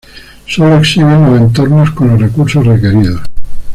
[0.47, 3.21] Solo exhiben los entornos con los recursos requeridos.